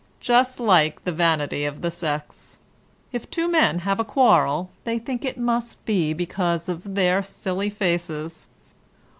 Just 0.19 0.59
like 0.59 1.03
the 1.03 1.11
vanity 1.11 1.63
of 1.63 1.83
the 1.83 1.91
sex. 1.91 2.57
If 3.11 3.29
two 3.29 3.47
men 3.47 3.77
have 3.85 3.99
a 3.99 4.03
quarrel, 4.03 4.71
they 4.83 4.97
think 4.97 5.23
it 5.23 5.37
must 5.37 5.85
be 5.85 6.11
because 6.11 6.67
of 6.67 6.95
their 6.95 7.21
silly 7.21 7.69
faces." 7.69 8.47